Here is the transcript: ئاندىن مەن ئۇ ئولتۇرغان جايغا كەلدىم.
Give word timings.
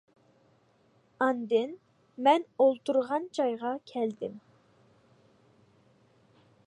ئاندىن 1.25 1.75
مەن 2.27 2.47
ئۇ 2.49 2.65
ئولتۇرغان 2.69 3.29
جايغا 3.41 3.75
كەلدىم. 3.93 4.41